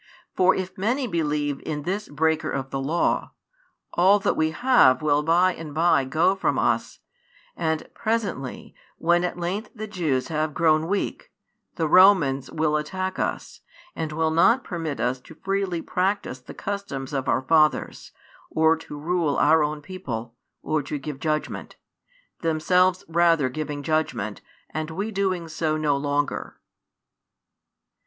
[0.35, 3.33] For if many believe in this breaker of the Law,
[3.93, 6.97] all that we have will bye and bye go from us;
[7.55, 11.31] and presently, when at length the Jews have grown weak,
[11.75, 13.61] the Romans will attack us,
[13.95, 18.11] and will not permit us to freely practise the customs of our fathers,
[18.49, 20.33] or to rule our own people,
[20.63, 21.75] or to give judgment;
[22.39, 24.41] themselves rather giving judgment,
[24.71, 26.57] and we doing so no longer.